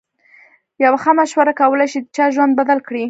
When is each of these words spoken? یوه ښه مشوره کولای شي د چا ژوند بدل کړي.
یوه 0.83 0.97
ښه 1.03 1.11
مشوره 1.19 1.53
کولای 1.59 1.87
شي 1.91 1.99
د 2.01 2.05
چا 2.15 2.25
ژوند 2.33 2.53
بدل 2.59 2.79
کړي. 2.87 2.99